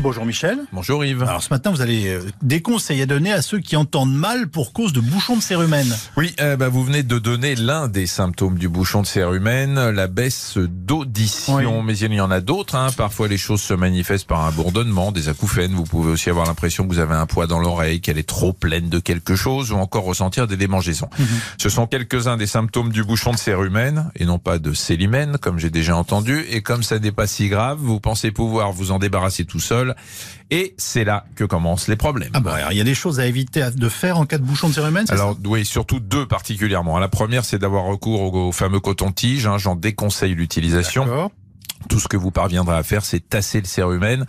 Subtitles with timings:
[0.00, 0.60] Bonjour Michel.
[0.72, 1.24] Bonjour Yves.
[1.24, 4.46] Alors ce matin, vous avez euh, des conseils à donner à ceux qui entendent mal
[4.46, 5.84] pour cause de bouchons de cérumen.
[6.16, 10.06] Oui, euh, bah, vous venez de donner l'un des symptômes du bouchon de cérumen, la
[10.06, 11.56] baisse d'audition.
[11.56, 11.64] Oui.
[11.84, 12.76] Mais il y en a d'autres.
[12.76, 12.86] hein.
[12.96, 15.72] Parfois, les choses se manifestent par un bourdonnement, des acouphènes.
[15.74, 18.52] Vous pouvez aussi avoir l'impression que vous avez un poids dans l'oreille, qu'elle est trop
[18.52, 21.10] pleine de quelque chose, ou encore ressentir des démangeaisons.
[21.58, 25.58] Ce sont quelques-uns des symptômes du bouchon de cérumen, et non pas de célimène, comme
[25.58, 26.46] j'ai déjà entendu.
[26.50, 29.94] Et comme ça n'est pas si grave, vous pensez pouvoir vous en débarrasser tout seul.
[30.50, 32.30] Et c'est là que commencent les problèmes.
[32.34, 34.44] Ah bah alors, il y a des choses à éviter de faire en cas de
[34.44, 36.98] bouchon de cérumen, Alors oui, surtout deux particulièrement.
[36.98, 39.46] La première, c'est d'avoir recours au, au fameux coton-tige.
[39.46, 39.58] hein.
[39.58, 41.30] J'en déconseille ça l'utilisation.
[41.88, 44.26] Tout ce que vous parviendrez à faire, c'est tasser le cérumen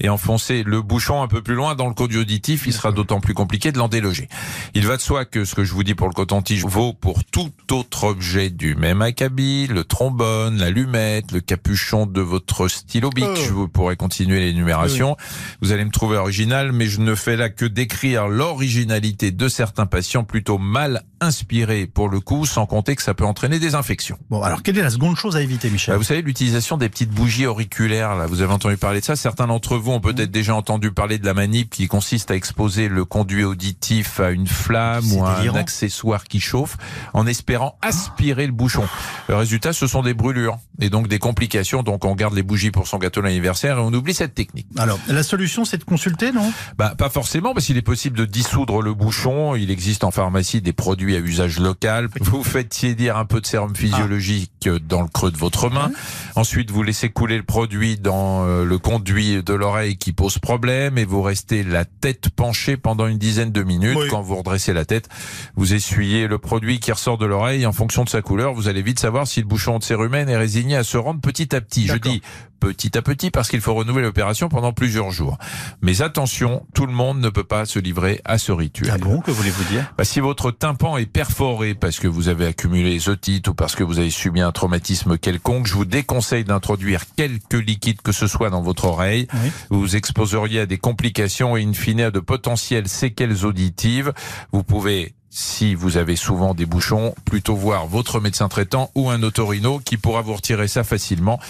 [0.00, 2.66] et enfoncer le bouchon un peu plus loin dans le conduit auditif.
[2.66, 4.28] Il sera d'autant plus compliqué de l'en déloger.
[4.74, 7.24] Il va de soi que ce que je vous dis pour le coton-tige vaut pour
[7.24, 13.26] tout autre objet du même acabit, le trombone, l'allumette, le capuchon de votre stylo bic.
[13.28, 13.34] Oh.
[13.36, 15.16] Je vous pourrais continuer l'énumération.
[15.60, 19.86] Vous allez me trouver original, mais je ne fais là que décrire l'originalité de certains
[19.86, 24.18] patients plutôt mal inspirés pour le coup, sans compter que ça peut entraîner des infections.
[24.28, 26.88] Bon, alors quelle est la seconde chose à éviter, Bah, Michel vous savez, l'utilisation des
[27.02, 29.16] petites bougies auriculaires, là, vous avez entendu parler de ça?
[29.16, 32.86] Certains d'entre vous ont peut-être déjà entendu parler de la manip qui consiste à exposer
[32.88, 36.76] le conduit auditif à une flamme ou à un accessoire qui chauffe
[37.12, 38.84] en espérant aspirer le bouchon.
[39.28, 41.82] Le résultat, ce sont des brûlures et donc des complications.
[41.82, 44.68] Donc on garde les bougies pour son gâteau d'anniversaire et on oublie cette technique.
[44.78, 46.52] Alors, la solution, c'est de consulter, non?
[46.78, 49.56] Bah, pas forcément, parce qu'il est possible de dissoudre le bouchon.
[49.56, 52.08] Il existe en pharmacie des produits à usage local.
[52.20, 55.90] Vous faites tiédir un peu de sérum physiologique dans le creux de votre main.
[56.36, 60.98] Ensuite, vous laissez couler le produit dans euh, le conduit de l'oreille qui pose problème
[60.98, 63.96] et vous restez la tête penchée pendant une dizaine de minutes.
[63.98, 64.08] Oui.
[64.10, 65.08] Quand vous redressez la tête,
[65.56, 67.66] vous essuyez le produit qui ressort de l'oreille.
[67.66, 70.36] En fonction de sa couleur, vous allez vite savoir si le bouchon de cérumen est
[70.36, 71.86] résigné à se rendre petit à petit.
[71.86, 72.22] Je dis
[72.62, 75.36] petit à petit parce qu'il faut renouveler l'opération pendant plusieurs jours.
[75.80, 78.92] Mais attention, tout le monde ne peut pas se livrer à ce rituel.
[78.94, 79.92] Ah bon, que voulez-vous dire?
[79.98, 83.74] Bah, si votre tympan est perforé parce que vous avez accumulé les otites ou parce
[83.74, 88.28] que vous avez subi un traumatisme quelconque, je vous déconseille d'introduire quelque liquide que ce
[88.28, 89.26] soit dans votre oreille.
[89.34, 89.50] Oui.
[89.70, 94.12] Vous vous exposeriez à des complications et in fine à de potentielles séquelles auditives.
[94.52, 99.22] Vous pouvez si vous avez souvent des bouchons, plutôt voir votre médecin traitant ou un
[99.22, 101.40] otorino qui pourra vous retirer ça facilement.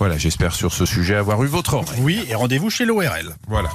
[0.00, 2.00] Voilà, j'espère sur ce sujet avoir eu votre oreille.
[2.02, 3.36] Oui, et rendez-vous chez l'ORL.
[3.46, 3.70] Voilà.